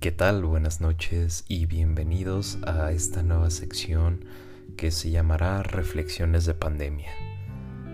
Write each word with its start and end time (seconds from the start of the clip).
¿Qué 0.00 0.12
tal? 0.12 0.44
Buenas 0.44 0.80
noches 0.80 1.44
y 1.48 1.66
bienvenidos 1.66 2.60
a 2.64 2.92
esta 2.92 3.24
nueva 3.24 3.50
sección 3.50 4.26
que 4.76 4.92
se 4.92 5.10
llamará 5.10 5.64
Reflexiones 5.64 6.46
de 6.46 6.54
Pandemia. 6.54 7.10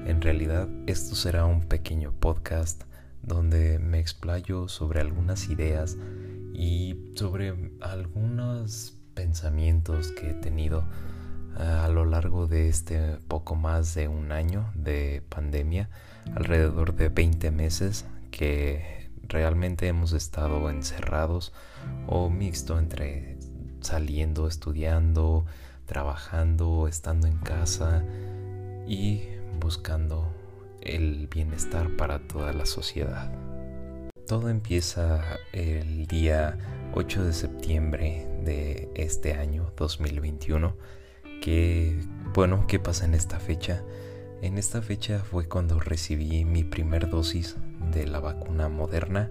En 0.05 0.20
realidad, 0.20 0.69
esto 0.87 1.14
será 1.14 1.46
un 1.46 1.62
pequeño 1.62 2.12
podcast 2.12 2.82
donde 3.23 3.79
me 3.79 4.01
explayo 4.01 4.69
sobre 4.69 5.01
algunas 5.01 5.48
ideas 5.48 5.96
y 6.52 6.95
sobre 7.14 7.73
algunos 7.80 8.98
pensamientos 9.14 10.12
que 10.12 10.32
he 10.32 10.34
tenido 10.34 10.84
a 11.57 11.89
lo 11.89 12.05
largo 12.05 12.46
de 12.46 12.68
este 12.68 13.16
poco 13.29 13.55
más 13.55 13.95
de 13.95 14.09
un 14.09 14.30
año 14.30 14.71
de 14.75 15.23
pandemia, 15.30 15.89
alrededor 16.34 16.95
de 16.97 17.09
20 17.09 17.50
meses 17.50 18.05
que 18.30 19.03
realmente 19.28 19.88
hemos 19.88 20.12
estado 20.12 20.70
encerrados 20.70 21.52
o 22.06 22.30
mixto 22.30 22.78
entre 22.78 23.37
saliendo, 23.80 24.48
estudiando, 24.48 25.45
trabajando, 25.87 26.88
estando 26.88 27.27
en 27.27 27.38
casa 27.38 28.05
y 28.87 29.23
buscando 29.60 30.33
el 30.80 31.28
bienestar 31.28 31.97
para 31.97 32.27
toda 32.27 32.52
la 32.52 32.66
sociedad. 32.66 33.33
Todo 34.27 34.48
empieza 34.48 35.23
el 35.52 36.06
día 36.06 36.59
8 36.95 37.25
de 37.25 37.33
septiembre 37.33 38.27
de 38.42 38.91
este 38.95 39.34
año 39.34 39.72
2021 39.77 40.77
que, 41.42 42.00
bueno, 42.33 42.66
¿qué 42.66 42.78
pasa 42.78 43.05
en 43.05 43.14
esta 43.14 43.38
fecha? 43.38 43.84
En 44.41 44.56
esta 44.56 44.80
fecha 44.80 45.19
fue 45.19 45.47
cuando 45.47 45.78
recibí 45.78 46.45
mi 46.45 46.64
primer 46.64 47.11
dosis 47.11 47.56
de 47.92 48.06
la 48.06 48.20
vacuna 48.20 48.68
moderna. 48.68 49.30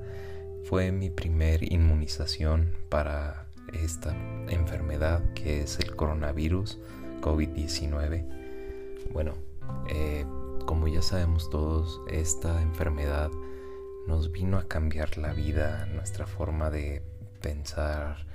Fue 0.66 0.92
mi 0.92 1.10
primer 1.10 1.72
inmunización 1.72 2.74
para 2.90 3.46
esta 3.74 4.16
enfermedad 4.50 5.22
que 5.34 5.62
es 5.62 5.80
el 5.80 5.96
coronavirus 5.96 6.80
COVID-19. 7.22 8.26
Bueno, 9.12 9.34
eh, 9.90 10.26
como 10.66 10.88
ya 10.88 11.02
sabemos 11.02 11.50
todos, 11.50 12.02
esta 12.10 12.62
enfermedad 12.62 13.32
nos 14.08 14.32
vino 14.32 14.58
a 14.58 14.68
cambiar 14.68 15.18
la 15.18 15.34
vida, 15.34 15.86
nuestra 15.94 16.26
forma 16.26 16.70
de 16.70 17.02
pensar, 17.42 18.26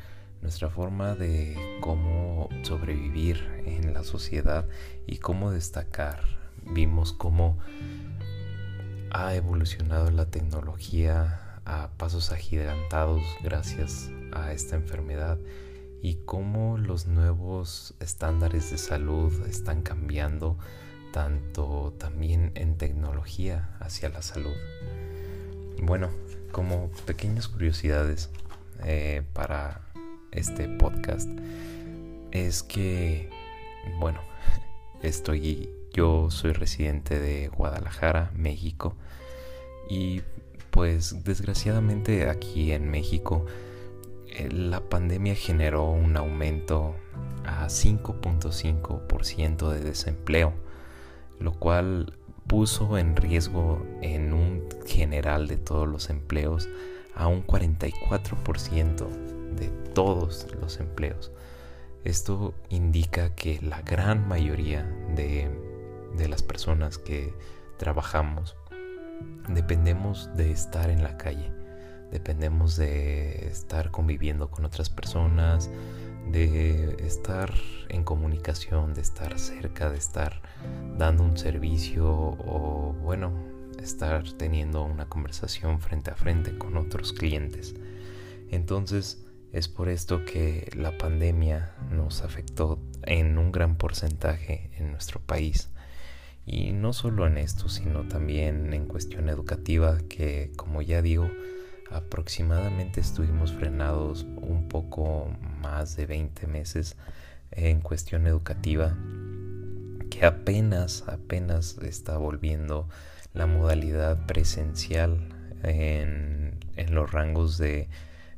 nuestra 0.40 0.70
forma 0.70 1.14
de 1.14 1.56
cómo 1.80 2.48
sobrevivir 2.62 3.62
en 3.66 3.92
la 3.92 4.04
sociedad 4.04 4.68
y 5.06 5.18
cómo 5.18 5.50
destacar. 5.50 6.20
Vimos 6.62 7.12
cómo 7.12 7.58
ha 9.10 9.34
evolucionado 9.34 10.10
la 10.10 10.26
tecnología 10.26 11.60
a 11.64 11.90
pasos 11.96 12.32
agigantados 12.32 13.22
gracias 13.42 14.10
a 14.32 14.52
esta 14.52 14.76
enfermedad 14.76 15.38
y 16.02 16.16
cómo 16.24 16.78
los 16.78 17.06
nuevos 17.06 17.94
estándares 18.00 18.70
de 18.70 18.78
salud 18.78 19.32
están 19.46 19.82
cambiando 19.82 20.58
tanto 21.12 21.94
también 21.98 22.52
en 22.54 22.76
tecnología 22.76 23.76
hacia 23.80 24.08
la 24.08 24.22
salud. 24.22 24.54
Bueno, 25.82 26.10
como 26.52 26.90
pequeñas 27.06 27.48
curiosidades 27.48 28.30
eh, 28.84 29.22
para 29.32 29.80
este 30.32 30.68
podcast 30.68 31.28
es 32.30 32.62
que, 32.62 33.30
bueno, 33.98 34.20
estoy, 35.02 35.70
yo 35.98 36.30
soy 36.30 36.52
residente 36.52 37.18
de 37.18 37.48
Guadalajara, 37.48 38.30
México, 38.36 38.94
y 39.90 40.22
pues 40.70 41.24
desgraciadamente 41.24 42.30
aquí 42.30 42.70
en 42.70 42.88
México 42.88 43.44
eh, 44.28 44.48
la 44.48 44.78
pandemia 44.78 45.34
generó 45.34 45.90
un 45.90 46.16
aumento 46.16 46.94
a 47.44 47.66
5.5% 47.66 49.70
de 49.70 49.80
desempleo, 49.80 50.52
lo 51.40 51.50
cual 51.54 52.16
puso 52.46 52.96
en 52.96 53.16
riesgo 53.16 53.84
en 54.00 54.32
un 54.32 54.68
general 54.86 55.48
de 55.48 55.56
todos 55.56 55.88
los 55.88 56.10
empleos 56.10 56.68
a 57.16 57.26
un 57.26 57.44
44% 57.44 59.08
de 59.56 59.66
todos 59.94 60.46
los 60.60 60.78
empleos. 60.78 61.32
Esto 62.04 62.54
indica 62.68 63.34
que 63.34 63.60
la 63.60 63.82
gran 63.82 64.28
mayoría 64.28 64.84
de, 65.16 65.50
las 66.28 66.42
personas 66.42 66.98
que 66.98 67.34
trabajamos 67.78 68.56
dependemos 69.48 70.30
de 70.36 70.50
estar 70.50 70.90
en 70.90 71.02
la 71.02 71.16
calle, 71.16 71.52
dependemos 72.10 72.76
de 72.76 73.48
estar 73.48 73.90
conviviendo 73.90 74.50
con 74.50 74.64
otras 74.64 74.90
personas, 74.90 75.70
de 76.30 76.96
estar 77.06 77.52
en 77.88 78.04
comunicación, 78.04 78.94
de 78.94 79.00
estar 79.00 79.38
cerca, 79.38 79.90
de 79.90 79.98
estar 79.98 80.42
dando 80.96 81.24
un 81.24 81.36
servicio 81.36 82.06
o 82.10 82.94
bueno, 83.02 83.32
estar 83.82 84.30
teniendo 84.32 84.84
una 84.84 85.08
conversación 85.08 85.80
frente 85.80 86.10
a 86.10 86.14
frente 86.14 86.56
con 86.58 86.76
otros 86.76 87.12
clientes. 87.12 87.74
Entonces, 88.50 89.24
es 89.52 89.68
por 89.68 89.88
esto 89.88 90.24
que 90.24 90.70
la 90.76 90.98
pandemia 90.98 91.74
nos 91.90 92.22
afectó 92.22 92.78
en 93.02 93.38
un 93.38 93.50
gran 93.50 93.76
porcentaje 93.76 94.70
en 94.76 94.90
nuestro 94.90 95.20
país. 95.20 95.70
No 96.88 96.94
solo 96.94 97.26
en 97.26 97.36
esto, 97.36 97.68
sino 97.68 98.08
también 98.08 98.72
en 98.72 98.86
cuestión 98.86 99.28
educativa, 99.28 99.98
que 100.08 100.52
como 100.56 100.80
ya 100.80 101.02
digo, 101.02 101.30
aproximadamente 101.90 103.02
estuvimos 103.02 103.52
frenados 103.52 104.22
un 104.36 104.68
poco 104.68 105.30
más 105.60 105.96
de 105.96 106.06
20 106.06 106.46
meses 106.46 106.96
en 107.50 107.82
cuestión 107.82 108.26
educativa, 108.26 108.96
que 110.08 110.24
apenas, 110.24 111.04
apenas 111.08 111.76
está 111.82 112.16
volviendo 112.16 112.88
la 113.34 113.46
modalidad 113.46 114.24
presencial 114.24 115.28
en, 115.64 116.58
en 116.76 116.94
los 116.94 117.12
rangos 117.12 117.58
de 117.58 117.90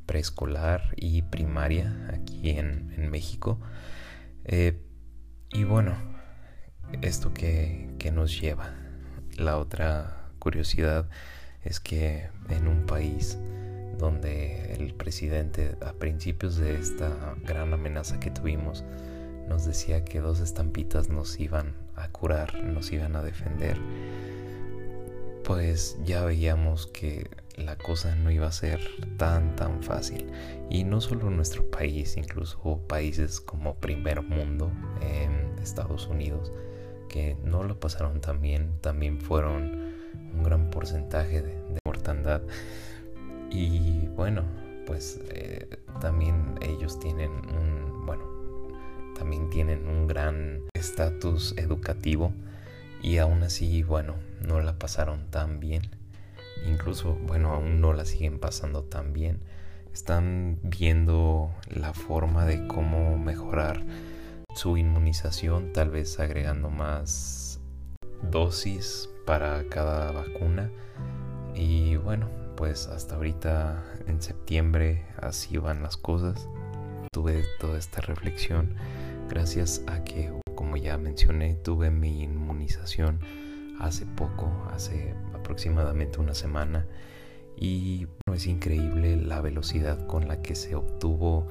preescolar 0.05 0.93
y 0.97 1.21
primaria 1.21 2.05
aquí 2.13 2.49
en, 2.49 3.09
México. 3.09 3.61
Eh, 4.43 4.77
y 5.53 5.63
bueno, 5.63 5.95
esto 7.01 7.33
que, 7.33 7.89
que 7.99 8.11
nos 8.11 8.39
lleva. 8.39 8.73
La 9.37 9.57
otra 9.57 10.27
curiosidad 10.39 11.09
es 11.63 11.79
que 11.79 12.29
en 12.49 12.67
un 12.67 12.85
país 12.85 13.37
donde 13.97 14.73
el 14.73 14.93
presidente 14.93 15.75
a 15.85 15.93
principios 15.93 16.57
de 16.57 16.79
esta 16.79 17.35
gran 17.45 17.73
amenaza 17.73 18.19
que 18.19 18.31
tuvimos 18.31 18.83
nos 19.47 19.65
decía 19.65 20.03
que 20.05 20.19
dos 20.19 20.39
estampitas 20.39 21.09
nos 21.09 21.39
iban 21.39 21.75
a 21.95 22.07
curar, 22.09 22.63
nos 22.63 22.91
iban 22.91 23.15
a 23.15 23.21
defender, 23.21 23.77
pues 25.43 25.97
ya 26.03 26.23
veíamos 26.25 26.87
que 26.87 27.29
la 27.57 27.77
cosa 27.77 28.15
no 28.15 28.31
iba 28.31 28.47
a 28.47 28.51
ser 28.51 28.79
tan 29.17 29.55
tan 29.55 29.83
fácil 29.83 30.25
y 30.69 30.83
no 30.83 31.01
solo 31.01 31.29
nuestro 31.29 31.69
país 31.69 32.15
incluso 32.17 32.79
países 32.87 33.41
como 33.41 33.75
primer 33.75 34.21
mundo 34.21 34.71
Estados 35.61 36.07
Unidos 36.07 36.51
que 37.11 37.35
no 37.43 37.63
lo 37.63 37.79
pasaron 37.79 38.21
tan 38.21 38.41
bien 38.41 38.71
también 38.81 39.19
fueron 39.19 39.93
un 40.33 40.43
gran 40.43 40.69
porcentaje 40.69 41.41
de, 41.41 41.61
mortandad 41.85 42.41
y 43.49 44.07
bueno 44.15 44.43
pues 44.85 45.19
eh, 45.29 45.67
también 45.99 46.55
ellos 46.61 46.99
tienen 46.99 47.31
un 47.31 48.05
bueno 48.05 48.23
también 49.15 49.49
tienen 49.49 49.87
un 49.87 50.07
gran 50.07 50.61
estatus 50.73 51.53
educativo 51.57 52.31
y 53.03 53.17
aún 53.17 53.43
así 53.43 53.83
bueno 53.83 54.15
no 54.39 54.61
la 54.61 54.79
pasaron 54.79 55.27
tan 55.29 55.59
bien 55.59 56.01
incluso, 56.65 57.15
bueno, 57.27 57.53
aún 57.53 57.81
no 57.81 57.93
la 57.93 58.05
siguen 58.05 58.39
pasando 58.39 58.83
tan 58.83 59.13
bien. 59.13 59.39
Están 59.93 60.59
viendo 60.63 61.51
la 61.69 61.93
forma 61.93 62.45
de 62.45 62.67
cómo 62.67 63.17
mejorar 63.17 63.83
su 64.61 64.77
inmunización, 64.77 65.73
tal 65.73 65.89
vez 65.89 66.19
agregando 66.19 66.69
más 66.69 67.59
dosis 68.29 69.09
para 69.25 69.67
cada 69.69 70.11
vacuna. 70.11 70.69
Y 71.55 71.95
bueno, 71.95 72.29
pues 72.55 72.85
hasta 72.85 73.15
ahorita 73.15 73.83
en 74.05 74.21
septiembre 74.21 75.03
así 75.19 75.57
van 75.57 75.81
las 75.81 75.97
cosas. 75.97 76.47
Tuve 77.11 77.43
toda 77.59 77.79
esta 77.79 78.01
reflexión 78.01 78.75
gracias 79.27 79.81
a 79.87 80.03
que, 80.03 80.31
como 80.53 80.77
ya 80.77 80.95
mencioné, 80.99 81.55
tuve 81.55 81.89
mi 81.89 82.21
inmunización 82.21 83.19
hace 83.79 84.05
poco, 84.05 84.53
hace 84.71 85.15
aproximadamente 85.33 86.19
una 86.19 86.35
semana 86.35 86.85
y 87.57 88.05
es 88.31 88.45
increíble 88.45 89.15
la 89.15 89.41
velocidad 89.41 90.05
con 90.05 90.27
la 90.27 90.43
que 90.43 90.53
se 90.53 90.75
obtuvo 90.75 91.47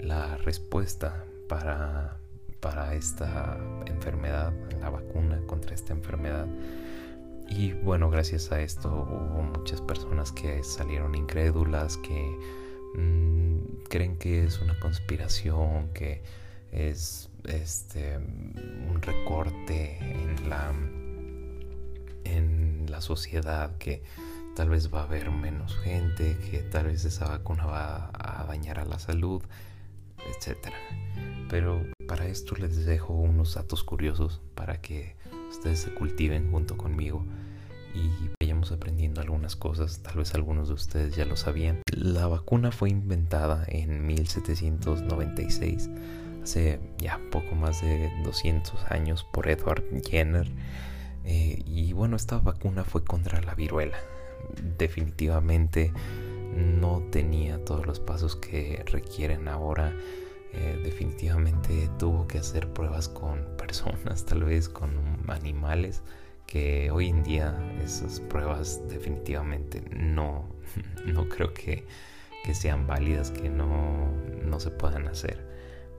la 0.00 0.36
respuesta 0.38 1.24
para, 1.48 2.18
para 2.60 2.94
esta 2.94 3.58
enfermedad, 3.86 4.52
la 4.80 4.90
vacuna 4.90 5.40
contra 5.46 5.74
esta 5.74 5.92
enfermedad. 5.92 6.46
Y 7.48 7.72
bueno, 7.72 8.10
gracias 8.10 8.52
a 8.52 8.60
esto 8.60 8.88
hubo 8.88 9.42
muchas 9.42 9.80
personas 9.80 10.32
que 10.32 10.62
salieron 10.62 11.14
incrédulas, 11.14 11.96
que 11.96 12.38
mm, 12.94 13.84
creen 13.88 14.18
que 14.18 14.44
es 14.44 14.60
una 14.60 14.78
conspiración, 14.80 15.88
que 15.94 16.22
es 16.72 17.30
este 17.44 18.18
un 18.18 19.00
recorte 19.00 19.98
en 19.98 20.50
la 20.50 20.72
en 22.24 22.86
la 22.90 23.00
sociedad 23.00 23.76
que 23.78 24.02
tal 24.54 24.68
vez 24.68 24.92
va 24.92 25.00
a 25.00 25.04
haber 25.04 25.30
menos 25.30 25.76
gente, 25.78 26.36
que 26.50 26.58
tal 26.58 26.86
vez 26.86 27.04
esa 27.04 27.28
vacuna 27.28 27.66
va 27.66 28.10
a 28.12 28.44
dañar 28.44 28.78
a 28.78 28.84
la 28.84 28.98
salud, 28.98 29.42
etc. 30.18 30.72
Pero 31.48 31.82
para 32.08 32.26
esto 32.26 32.56
les 32.56 32.84
dejo 32.86 33.12
unos 33.12 33.54
datos 33.54 33.84
curiosos 33.84 34.40
para 34.54 34.80
que 34.80 35.14
ustedes 35.50 35.80
se 35.80 35.94
cultiven 35.94 36.50
junto 36.50 36.76
conmigo 36.76 37.24
y 37.94 38.30
vayamos 38.40 38.72
aprendiendo 38.72 39.20
algunas 39.20 39.56
cosas, 39.56 40.00
tal 40.02 40.16
vez 40.16 40.34
algunos 40.34 40.68
de 40.68 40.74
ustedes 40.74 41.14
ya 41.14 41.24
lo 41.26 41.36
sabían. 41.36 41.82
La 41.90 42.26
vacuna 42.26 42.72
fue 42.72 42.90
inventada 42.90 43.64
en 43.68 44.06
1796, 44.06 45.90
hace 46.42 46.80
ya 46.98 47.20
poco 47.30 47.54
más 47.54 47.82
de 47.82 48.10
200 48.24 48.90
años, 48.90 49.24
por 49.32 49.48
Edward 49.48 49.84
Jenner. 50.04 50.50
Eh, 51.24 51.62
y 51.66 51.92
bueno, 51.92 52.16
esta 52.16 52.38
vacuna 52.38 52.84
fue 52.84 53.04
contra 53.04 53.40
la 53.42 53.54
viruela. 53.54 53.98
Definitivamente 54.78 55.92
no 56.54 57.02
tenía 57.10 57.62
todos 57.64 57.86
los 57.86 58.00
pasos 58.00 58.36
que 58.36 58.82
requieren 58.86 59.48
ahora. 59.48 59.94
Eh, 60.52 60.80
definitivamente 60.82 61.90
tuvo 61.98 62.26
que 62.26 62.38
hacer 62.38 62.72
pruebas 62.72 63.08
con 63.08 63.44
personas, 63.58 64.24
tal 64.24 64.44
vez 64.44 64.68
con 64.68 64.90
animales 65.28 66.02
que 66.46 66.90
hoy 66.90 67.10
en 67.10 67.22
día 67.22 67.54
esas 67.84 68.20
pruebas 68.20 68.80
definitivamente 68.88 69.82
no, 69.90 70.48
no 71.06 71.28
creo 71.28 71.52
que, 71.52 71.84
sean 72.54 72.86
válidas, 72.86 73.30
que 73.30 73.50
no, 73.50 74.10
no 74.42 74.58
se 74.58 74.70
puedan 74.70 75.06
hacer. 75.06 75.46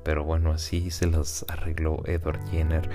Pero 0.03 0.23
bueno, 0.23 0.51
así 0.51 0.89
se 0.89 1.05
las 1.05 1.45
arregló 1.47 2.01
Edward 2.07 2.43
Jenner 2.49 2.89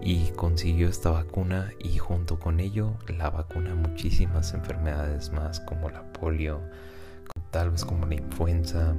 y 0.00 0.30
consiguió 0.30 0.88
esta 0.88 1.10
vacuna 1.10 1.70
y 1.78 1.98
junto 1.98 2.38
con 2.38 2.60
ello 2.60 2.96
la 3.08 3.28
vacuna 3.28 3.74
muchísimas 3.74 4.54
enfermedades 4.54 5.30
más 5.32 5.60
como 5.60 5.90
la 5.90 6.10
polio, 6.14 6.62
tal 7.50 7.72
vez 7.72 7.84
como 7.84 8.06
la 8.06 8.14
influenza, 8.14 8.96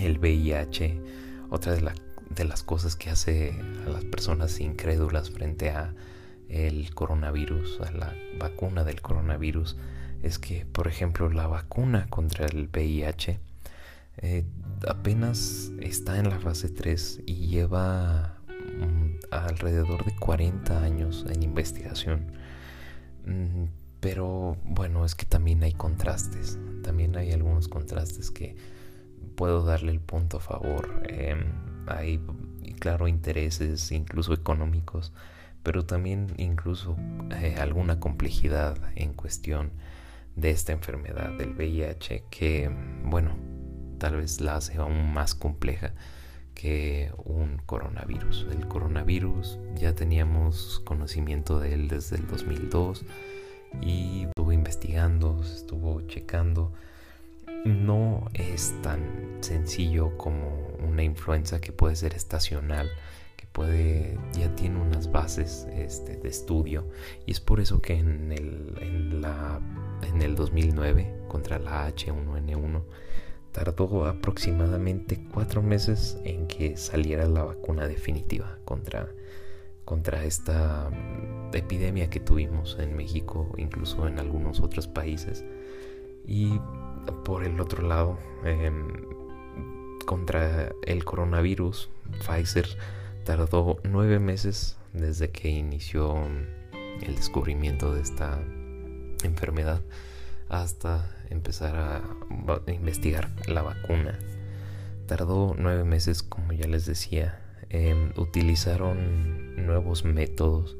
el 0.00 0.18
VIH, 0.18 1.00
otra 1.50 1.74
de, 1.74 2.44
las 2.44 2.62
cosas 2.62 2.96
que 2.96 3.10
hace 3.10 3.54
a 3.86 3.90
las 3.90 4.04
personas 4.04 4.60
incrédulas 4.60 5.30
frente 5.30 5.70
a 5.70 5.94
el 6.48 6.94
coronavirus, 6.94 7.80
a 7.80 7.92
la 7.92 8.14
vacuna 8.38 8.84
del 8.84 9.00
coronavirus, 9.00 9.76
es 10.22 10.38
que, 10.38 10.66
por 10.66 10.88
ejemplo, 10.88 11.30
la 11.30 11.46
vacuna 11.46 12.06
contra 12.08 12.46
el 12.46 12.68
VIH 12.68 13.38
eh, 14.18 14.44
apenas 14.86 15.70
está 15.80 16.18
en 16.18 16.28
la 16.28 16.38
fase 16.40 16.68
3 16.68 17.22
y 17.26 17.46
lleva 17.46 18.38
mm, 18.78 19.26
alrededor 19.30 20.04
de 20.04 20.14
40 20.16 20.82
años 20.82 21.24
en 21.30 21.42
investigación. 21.42 22.32
Mm, 23.26 23.64
pero 24.00 24.56
bueno, 24.64 25.04
es 25.04 25.14
que 25.14 25.26
también 25.26 25.62
hay 25.62 25.72
contrastes, 25.72 26.58
también 26.82 27.16
hay 27.16 27.32
algunos 27.32 27.68
contrastes 27.68 28.30
que 28.30 28.56
puedo 29.36 29.64
darle 29.64 29.92
el 29.92 30.00
punto 30.00 30.38
a 30.38 30.40
favor. 30.40 31.02
Em, 31.08 31.52
hay, 31.86 32.20
claro, 32.78 33.08
intereses 33.08 33.90
incluso 33.92 34.32
económicos 34.34 35.12
pero 35.62 35.84
también 35.84 36.28
incluso 36.38 36.96
eh, 37.30 37.56
alguna 37.58 38.00
complejidad 38.00 38.78
en 38.96 39.12
cuestión 39.12 39.72
de 40.36 40.50
esta 40.50 40.72
enfermedad 40.72 41.30
del 41.36 41.54
VIH 41.54 42.24
que, 42.30 42.70
bueno, 43.04 43.36
tal 43.98 44.16
vez 44.16 44.40
la 44.40 44.56
hace 44.56 44.76
aún 44.78 45.12
más 45.12 45.34
compleja 45.34 45.92
que 46.54 47.12
un 47.24 47.58
coronavirus. 47.66 48.46
El 48.50 48.66
coronavirus 48.68 49.58
ya 49.74 49.94
teníamos 49.94 50.80
conocimiento 50.84 51.58
de 51.58 51.74
él 51.74 51.88
desde 51.88 52.16
el 52.16 52.26
2002 52.26 53.04
y 53.82 54.24
estuvo 54.24 54.52
investigando, 54.52 55.42
estuvo 55.42 56.00
checando. 56.02 56.72
No 57.64 58.28
es 58.34 58.74
tan 58.82 59.38
sencillo 59.40 60.16
como 60.16 60.68
una 60.78 61.02
influenza 61.02 61.60
que 61.60 61.72
puede 61.72 61.96
ser 61.96 62.14
estacional 62.14 62.90
puede, 63.52 64.18
ya 64.32 64.54
tiene 64.54 64.80
unas 64.80 65.10
bases 65.10 65.66
este, 65.72 66.16
de 66.16 66.28
estudio 66.28 66.86
y 67.26 67.32
es 67.32 67.40
por 67.40 67.60
eso 67.60 67.80
que 67.80 67.94
en 67.94 68.32
el, 68.32 68.76
en, 68.80 69.20
la, 69.20 69.60
en 70.02 70.22
el 70.22 70.34
2009 70.36 71.24
contra 71.28 71.58
la 71.58 71.88
H1N1 71.88 72.82
tardó 73.52 74.06
aproximadamente 74.06 75.26
cuatro 75.32 75.62
meses 75.62 76.18
en 76.24 76.46
que 76.46 76.76
saliera 76.76 77.26
la 77.26 77.42
vacuna 77.42 77.88
definitiva 77.88 78.58
contra, 78.64 79.08
contra 79.84 80.24
esta 80.24 80.88
epidemia 81.52 82.08
que 82.08 82.20
tuvimos 82.20 82.78
en 82.78 82.96
México, 82.96 83.52
incluso 83.58 84.06
en 84.06 84.20
algunos 84.20 84.60
otros 84.60 84.86
países. 84.86 85.44
Y 86.24 86.60
por 87.24 87.44
el 87.44 87.60
otro 87.60 87.86
lado, 87.86 88.18
em, 88.44 88.88
contra 90.06 90.72
el 90.86 91.04
coronavirus, 91.04 91.90
Pfizer 92.26 92.66
tardó 93.24 93.78
nueve 93.84 94.18
meses 94.18 94.76
desde 94.92 95.30
que 95.30 95.48
inició 95.48 96.16
el 97.00 97.14
descubrimiento 97.14 97.94
de 97.94 98.02
esta 98.02 98.38
enfermedad 99.22 99.80
hasta 100.48 101.08
empezar 101.30 101.76
a 101.76 102.02
investigar 102.70 103.30
la 103.46 103.62
vacuna. 103.62 104.18
Tardó 105.06 105.54
nueve 105.56 105.84
meses, 105.84 106.22
como 106.22 106.52
ya 106.52 106.66
les 106.66 106.86
decía. 106.86 107.40
Em, 107.68 108.12
utilizaron 108.16 109.64
nuevos 109.64 110.04
métodos 110.04 110.76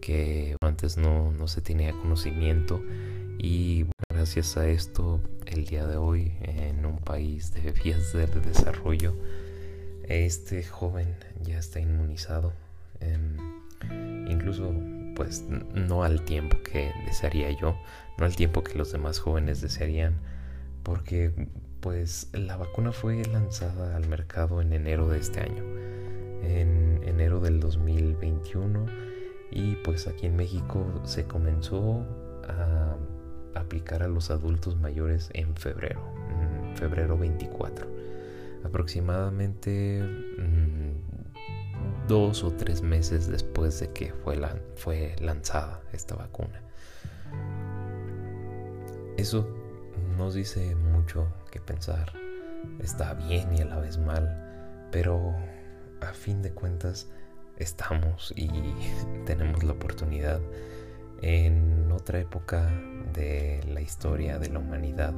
que 0.00 0.56
antes 0.60 0.96
no, 0.96 1.30
no 1.30 1.46
se 1.46 1.60
tenía 1.60 1.92
conocimiento 1.92 2.82
y 3.38 3.86
gracias 4.14 4.56
a 4.56 4.68
esto 4.68 5.20
el 5.46 5.66
día 5.66 5.86
de 5.86 5.96
hoy 5.96 6.32
en 6.42 6.86
un 6.86 6.98
país 6.98 7.52
de 7.52 7.72
vías 7.84 8.12
de 8.12 8.26
desarrollo 8.26 9.14
este 10.08 10.62
joven 10.62 11.16
ya 11.42 11.58
está 11.58 11.80
inmunizado. 11.80 12.52
Em, 13.00 13.36
incluso 14.28 14.72
pues 15.16 15.44
no 15.48 16.04
al 16.04 16.22
tiempo 16.22 16.58
que 16.62 16.92
desearía 17.06 17.50
yo, 17.58 17.76
no 18.18 18.24
al 18.24 18.36
tiempo 18.36 18.62
que 18.62 18.78
los 18.78 18.92
demás 18.92 19.18
jóvenes 19.18 19.60
desearían, 19.60 20.14
porque 20.82 21.48
pues 21.80 22.28
la 22.32 22.56
vacuna 22.56 22.92
fue 22.92 23.24
lanzada 23.24 23.96
al 23.96 24.06
mercado 24.08 24.60
en 24.60 24.72
enero 24.72 25.08
de 25.08 25.18
este 25.18 25.40
año, 25.40 25.62
en 26.42 27.00
enero 27.04 27.40
del 27.40 27.60
2021 27.60 28.86
y 29.50 29.76
pues 29.76 30.06
aquí 30.06 30.26
en 30.26 30.36
México 30.36 31.02
se 31.04 31.24
comenzó 31.24 32.04
a 32.48 32.93
aplicar 33.54 34.02
a 34.02 34.08
los 34.08 34.30
adultos 34.30 34.76
mayores 34.76 35.30
en 35.34 35.54
febrero, 35.56 36.00
en 36.40 36.76
febrero 36.76 37.18
24 37.18 37.94
aproximadamente 38.64 40.02
mm, 40.02 42.08
dos 42.08 42.42
o 42.42 42.52
tres 42.52 42.82
meses 42.82 43.28
después 43.28 43.78
de 43.80 43.92
que 43.92 44.12
fue, 44.12 44.40
fue 44.76 45.14
lanzada 45.20 45.82
esta 45.92 46.16
vacuna. 46.16 46.60
Eso 49.16 49.46
nos 50.16 50.34
dice 50.34 50.74
mucho 50.74 51.28
que 51.50 51.60
pensar. 51.60 52.12
Está 52.80 53.14
bien 53.14 53.54
y 53.54 53.60
a 53.60 53.66
la 53.66 53.78
vez 53.78 53.98
mal, 53.98 54.88
pero 54.90 55.34
a 56.00 56.12
fin 56.14 56.42
de 56.42 56.50
cuentas 56.50 57.08
estamos 57.58 58.32
y 58.34 58.48
tenemos 59.26 59.62
la 59.62 59.72
oportunidad 59.72 60.40
en 61.22 61.90
otra 61.92 62.20
época 62.20 62.70
de 63.12 63.60
la 63.72 63.80
historia 63.80 64.38
de 64.38 64.50
la 64.50 64.58
humanidad 64.58 65.14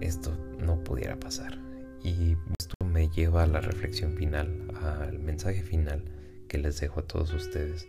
esto 0.00 0.36
no 0.58 0.82
pudiera 0.82 1.18
pasar. 1.18 1.58
Y 2.02 2.36
esto 2.58 2.74
me 2.84 3.08
lleva 3.08 3.42
a 3.42 3.46
la 3.46 3.60
reflexión 3.60 4.14
final, 4.14 4.68
al 4.82 5.18
mensaje 5.18 5.62
final 5.62 6.04
que 6.48 6.58
les 6.58 6.80
dejo 6.80 7.00
a 7.00 7.06
todos 7.06 7.32
ustedes. 7.32 7.88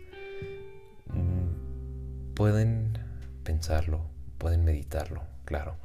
Mm, 1.06 2.34
pueden 2.34 2.98
pensarlo, 3.44 4.00
pueden 4.38 4.64
meditarlo, 4.64 5.22
claro. 5.44 5.76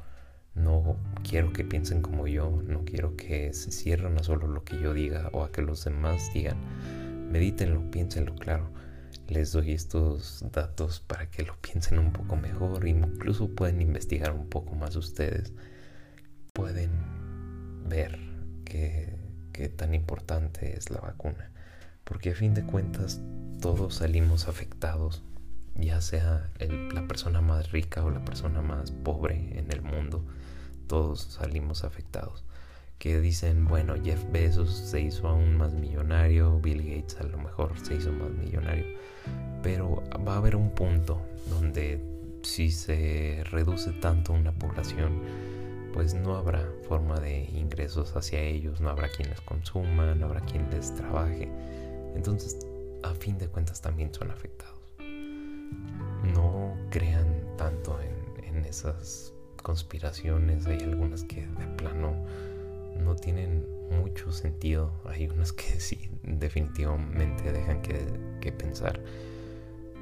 No 0.54 0.96
quiero 1.28 1.52
que 1.52 1.64
piensen 1.64 2.00
como 2.00 2.26
yo, 2.28 2.62
no 2.64 2.84
quiero 2.84 3.16
que 3.16 3.52
se 3.52 3.72
cierren 3.72 4.16
a 4.18 4.22
solo 4.22 4.46
lo 4.46 4.64
que 4.64 4.80
yo 4.80 4.94
diga 4.94 5.28
o 5.32 5.42
a 5.42 5.50
que 5.50 5.62
los 5.62 5.84
demás 5.84 6.30
digan. 6.32 6.56
Medítenlo, 7.30 7.90
piénsenlo, 7.90 8.34
claro. 8.36 8.68
Les 9.28 9.52
doy 9.52 9.72
estos 9.72 10.44
datos 10.52 11.00
para 11.00 11.30
que 11.30 11.42
lo 11.42 11.56
piensen 11.60 11.98
un 11.98 12.12
poco 12.12 12.36
mejor, 12.36 12.86
incluso 12.86 13.48
pueden 13.48 13.80
investigar 13.80 14.32
un 14.32 14.48
poco 14.48 14.74
más 14.74 14.96
ustedes. 14.96 15.52
Pueden 16.52 16.90
ver 17.88 18.18
qué, 18.64 19.18
tan 19.76 19.94
importante 19.94 20.76
es 20.76 20.90
la 20.90 21.00
vacuna. 21.00 21.50
Porque 22.04 22.30
a 22.30 22.34
fin 22.34 22.54
de 22.54 22.64
cuentas 22.64 23.20
todos 23.60 23.96
salimos 23.96 24.46
afectados, 24.46 25.22
ya 25.74 26.00
sea 26.00 26.50
la 26.58 27.08
persona 27.08 27.40
más 27.40 27.72
rica 27.72 28.04
o 28.04 28.10
la 28.10 28.24
persona 28.24 28.60
más 28.60 28.90
pobre 28.90 29.58
en 29.58 29.72
el 29.72 29.82
mundo. 29.82 30.24
todos 30.86 31.22
salimos 31.22 31.82
afectados. 31.82 32.44
Que 32.98 33.20
dicen, 33.20 33.66
bueno, 33.66 33.94
Jeff 34.02 34.24
Bezos 34.30 34.74
se 34.74 35.00
hizo 35.00 35.28
aún 35.28 35.56
más 35.56 35.74
millonario, 35.74 36.58
Bill 36.60 36.82
Gates 36.82 37.20
a 37.20 37.24
lo 37.24 37.38
mejor 37.38 37.78
se 37.82 37.96
hizo 37.96 38.12
más 38.12 38.30
millonario. 38.30 38.86
Pero 39.62 40.02
va 40.26 40.34
a 40.34 40.36
haber 40.38 40.56
un 40.56 40.70
punto 40.70 41.20
donde 41.50 42.00
si 42.42 42.70
se 42.70 43.42
reduce 43.50 43.92
tanto 43.92 44.32
una 44.32 44.52
población, 44.52 45.20
pues 45.92 46.14
no 46.14 46.36
habrá 46.36 46.68
forma 46.88 47.20
de 47.20 47.44
ingresos 47.44 48.16
hacia 48.16 48.40
ellos, 48.40 48.80
no 48.80 48.90
habrá 48.90 49.08
quien 49.08 49.30
les 49.30 49.40
consuma, 49.40 50.14
no 50.14 50.26
habrá 50.26 50.40
quien 50.40 50.68
les 50.70 50.94
trabaje. 50.94 51.48
Entonces, 52.14 52.58
a 53.02 53.14
fin 53.14 53.38
de 53.38 53.48
cuentas 53.48 53.80
también 53.80 54.12
son 54.12 54.30
afectados. 54.30 54.74
No 56.34 56.76
crean 56.90 57.56
tanto 57.56 57.98
en, 58.00 58.14
esas 58.64 59.32
conspiraciones, 59.62 60.66
hay 60.66 60.80
algunas 60.80 61.22
que 61.24 61.46
de 61.46 61.66
plano 61.76 62.14
no 62.98 63.16
tienen 63.16 63.66
mucho 63.90 64.32
sentido, 64.32 64.92
hay 65.04 65.28
unas 65.28 65.52
que 65.52 65.64
sí 65.80 66.10
definitivamente 66.22 67.52
dejan 67.52 67.82
que, 67.82 68.04
que 68.40 68.52
pensar, 68.52 69.00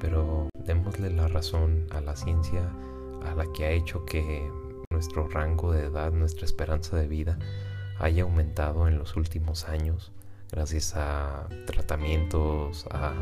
pero 0.00 0.48
démosle 0.64 1.10
la 1.10 1.28
razón 1.28 1.86
a 1.90 2.00
la 2.00 2.16
ciencia, 2.16 2.70
a 3.24 3.34
la 3.34 3.46
que 3.52 3.64
ha 3.64 3.70
hecho 3.70 4.04
que 4.04 4.50
nuestro 4.90 5.28
rango 5.28 5.72
de 5.72 5.86
edad, 5.86 6.12
nuestra 6.12 6.44
esperanza 6.44 6.96
de 6.96 7.08
vida 7.08 7.38
haya 7.98 8.24
aumentado 8.24 8.88
en 8.88 8.98
los 8.98 9.16
últimos 9.16 9.68
años 9.68 10.12
gracias 10.52 10.92
a 10.96 11.48
tratamientos, 11.66 12.86
a 12.90 13.14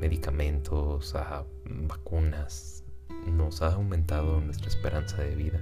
medicamentos, 0.00 1.14
a 1.14 1.44
vacunas, 1.64 2.82
nos 3.26 3.62
ha 3.62 3.74
aumentado 3.74 4.40
nuestra 4.40 4.68
esperanza 4.68 5.22
de 5.22 5.36
vida. 5.36 5.60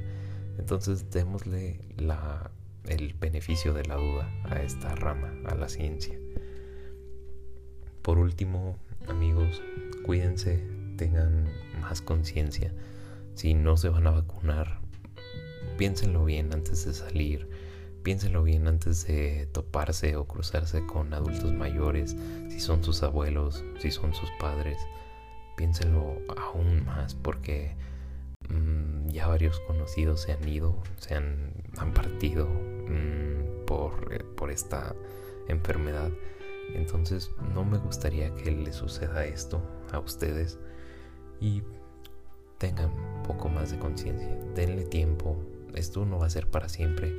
Entonces 0.58 1.10
démosle 1.10 1.80
la, 1.98 2.50
el 2.88 3.14
beneficio 3.14 3.74
de 3.74 3.84
la 3.84 3.96
duda 3.96 4.30
a 4.44 4.60
esta 4.62 4.94
rama, 4.94 5.32
a 5.46 5.54
la 5.54 5.68
ciencia. 5.68 6.18
Por 8.02 8.18
último, 8.18 8.76
amigos, 9.08 9.62
cuídense, 10.04 10.64
tengan 10.96 11.48
más 11.80 12.00
conciencia. 12.00 12.72
Si 13.34 13.54
no 13.54 13.76
se 13.76 13.88
van 13.88 14.06
a 14.06 14.10
vacunar, 14.10 14.80
piénsenlo 15.76 16.24
bien 16.24 16.52
antes 16.52 16.84
de 16.86 16.94
salir 16.94 17.48
Piénsenlo 18.02 18.42
bien 18.42 18.68
antes 18.68 19.06
de 19.06 19.48
toparse 19.52 20.16
o 20.16 20.26
cruzarse 20.26 20.86
con 20.86 21.12
adultos 21.12 21.52
mayores, 21.52 22.16
si 22.48 22.60
son 22.60 22.82
sus 22.82 23.02
abuelos, 23.02 23.64
si 23.80 23.90
son 23.90 24.14
sus 24.14 24.30
padres. 24.40 24.78
Piénsenlo 25.56 26.22
aún 26.36 26.86
más 26.86 27.14
porque 27.14 27.74
mm, 28.48 29.08
ya 29.08 29.26
varios 29.26 29.60
conocidos 29.60 30.22
se 30.22 30.32
han 30.32 30.48
ido, 30.48 30.80
se 30.96 31.16
han, 31.16 31.52
han 31.76 31.92
partido 31.92 32.48
mm, 32.88 33.66
por, 33.66 34.12
eh, 34.12 34.24
por 34.36 34.50
esta 34.50 34.94
enfermedad. 35.48 36.10
Entonces 36.74 37.30
no 37.54 37.64
me 37.64 37.78
gustaría 37.78 38.34
que 38.34 38.50
les 38.50 38.76
suceda 38.76 39.24
esto 39.24 39.62
a 39.92 39.98
ustedes 39.98 40.58
y 41.40 41.62
tengan 42.58 42.90
un 42.90 43.22
poco 43.22 43.48
más 43.48 43.70
de 43.70 43.78
conciencia, 43.78 44.36
denle 44.54 44.84
tiempo, 44.84 45.36
esto 45.74 46.04
no 46.04 46.18
va 46.18 46.26
a 46.26 46.30
ser 46.30 46.50
para 46.50 46.68
siempre 46.68 47.14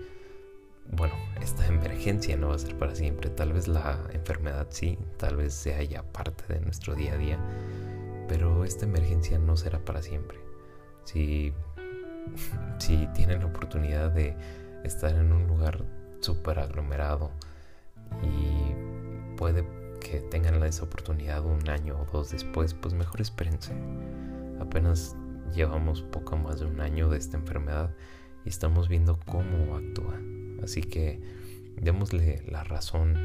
bueno, 0.92 1.14
esta 1.42 1.66
emergencia 1.68 2.36
no 2.38 2.50
va 2.50 2.56
a 2.56 2.60
ser 2.60 2.78
para 2.78 2.96
siempre. 2.96 3.30
Tal 3.30 3.54
vez 3.54 3.68
la 3.68 4.00
enfermedad 4.14 4.68
sí, 4.70 4.98
tal 5.18 5.36
vez 5.38 5.54
sea 5.54 5.82
ya 5.84 6.04
parte 6.04 6.54
de 6.54 6.60
nuestro 6.62 6.96
día 6.96 7.14
a 7.14 7.18
día, 7.18 7.40
pero 8.28 8.64
esta 8.64 8.86
emergencia 8.86 9.38
no 9.40 9.58
será 9.58 9.84
para 9.84 10.02
siempre. 10.02 10.40
Si, 11.04 11.54
si 12.80 13.08
tienen 13.08 13.40
la 13.40 13.46
oportunidad 13.48 14.12
de 14.12 14.36
estar 14.84 15.16
en 15.16 15.32
un 15.32 15.48
lugar 15.48 15.84
súper 16.22 16.60
aglomerado 16.60 17.32
y 18.24 19.36
puede 19.38 19.66
que 20.00 20.20
tengan 20.20 20.64
esa 20.64 20.84
oportunidad 20.84 21.46
un 21.46 21.68
año 21.70 22.00
o 22.00 22.06
dos 22.12 22.32
después, 22.32 22.74
pues 22.74 22.94
mejor 22.94 23.22
espérense. 23.22 23.74
Apenas 24.60 25.16
llevamos 25.54 26.02
poco 26.02 26.38
más 26.38 26.60
de 26.60 26.66
un 26.66 26.80
año 26.82 27.10
de 27.10 27.18
esta 27.18 27.38
enfermedad 27.38 27.92
y 28.46 28.50
estamos 28.50 28.88
viendo 28.88 29.20
cómo 29.26 29.76
actúa. 29.76 30.20
Así 30.64 30.82
que 30.82 31.22
démosle 31.78 32.44
la 32.48 32.64
razón, 32.64 33.18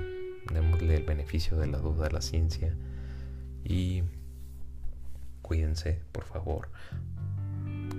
démosle 0.52 0.96
el 0.96 1.04
beneficio 1.04 1.56
de 1.56 1.66
la 1.66 1.78
duda 1.78 2.06
a 2.06 2.10
la 2.10 2.20
ciencia 2.20 2.76
y 3.64 4.02
cuídense, 5.42 6.00
por 6.12 6.24
favor. 6.24 6.68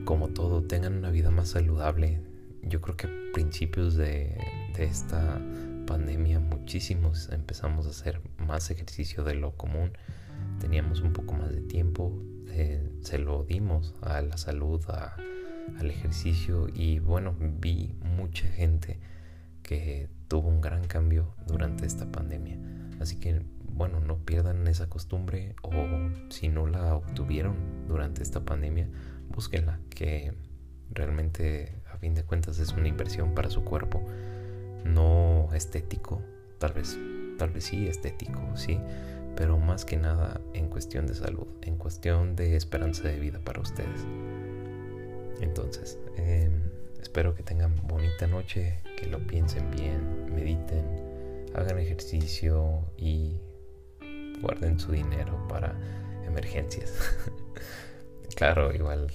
Como 0.05 0.29
todo, 0.29 0.63
tengan 0.63 0.97
una 0.97 1.09
vida 1.09 1.31
más 1.31 1.49
saludable. 1.49 2.21
Yo 2.67 2.81
creo 2.81 2.97
que 2.97 3.07
a 3.07 3.11
principios 3.33 3.95
de, 3.95 4.37
esta 4.77 5.39
pandemia 5.85 6.39
muchísimos 6.39 7.29
empezamos 7.31 7.85
a 7.85 7.91
hacer 7.91 8.19
más 8.39 8.71
ejercicio 8.71 9.23
de 9.23 9.35
lo 9.35 9.51
común. 9.55 9.91
Teníamos 10.59 11.01
un 11.01 11.13
poco 11.13 11.33
más 11.33 11.51
de 11.51 11.61
tiempo, 11.61 12.19
eh, 12.49 12.91
se 13.01 13.19
lo 13.19 13.43
dimos 13.43 13.93
a 14.01 14.21
la 14.21 14.37
salud, 14.37 14.81
al 14.89 15.91
ejercicio 15.91 16.67
y 16.73 16.99
bueno, 16.99 17.35
vi 17.39 17.95
mucha 18.01 18.47
gente 18.47 18.99
que 19.61 20.09
tuvo 20.27 20.49
un 20.49 20.59
gran 20.59 20.85
cambio 20.85 21.35
durante 21.47 21.85
esta 21.85 22.11
pandemia. 22.11 22.57
Así 22.99 23.17
que, 23.19 23.41
bueno, 23.71 23.99
no 23.99 24.17
pierdan 24.17 24.67
esa 24.67 24.89
costumbre 24.89 25.55
o 25.61 25.71
si 26.29 26.49
no 26.49 26.65
la 26.65 26.95
obtuvieron 26.95 27.55
durante 27.87 28.23
esta 28.23 28.43
pandemia, 28.43 28.89
búsquenla, 29.29 29.79
que 29.89 30.33
realmente 30.91 31.84
a 31.95 31.97
fin 31.97 32.13
de 32.13 32.23
cuentas 32.23 32.59
es 32.59 32.73
una 32.73 32.87
inversión 32.87 33.33
para 33.33 33.49
su 33.49 33.63
cuerpo, 33.63 34.01
no 34.83 35.49
estético, 35.53 36.21
tal 36.59 36.73
vez, 36.73 36.97
tal 37.37 37.49
vez 37.49 37.65
sí 37.65 37.87
estético, 37.87 38.41
sí, 38.55 38.79
pero 39.35 39.57
más 39.57 39.85
que 39.85 39.97
nada 39.97 40.39
en 40.53 40.69
cuestión 40.69 41.07
de 41.07 41.15
salud, 41.15 41.47
en 41.61 41.77
cuestión 41.77 42.35
de 42.35 42.55
esperanza 42.55 43.07
de 43.07 43.19
vida 43.19 43.39
para 43.43 43.61
ustedes. 43.61 44.05
Entonces, 45.41 45.99
eh, 46.17 46.49
Espero 47.05 47.35
que 47.35 47.43
tengan 47.43 47.75
bonita 47.87 48.25
noche, 48.25 48.79
que 48.97 49.05
lo 49.05 49.19
piensen 49.19 49.69
bien, 49.69 50.33
mediten, 50.33 50.83
hagan 51.53 51.77
ejercicio 51.77 52.81
y 52.97 53.37
guarden 54.41 54.79
su 54.79 54.91
dinero 54.91 55.47
para 55.47 55.75
emergencias. 56.25 57.15
claro, 58.35 58.73
igual 58.73 59.07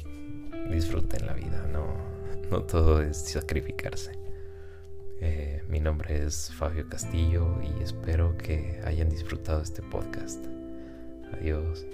disfruten 0.71 1.27
la 1.27 1.33
vida, 1.33 1.67
no, 1.73 1.85
no 2.51 2.63
todo 2.63 3.03
es 3.03 3.17
sacrificarse. 3.19 4.13
Eh, 5.21 5.63
mi 5.69 5.81
nombre 5.81 6.25
es 6.25 6.51
Fabio 6.55 6.89
Castillo 6.89 7.47
y 7.63 7.83
espero 7.83 8.37
que 8.39 8.81
hayan 8.85 9.11
disfrutado 9.11 9.63
este 9.63 9.83
podcast. 9.83 10.45
Adiós. 11.35 11.87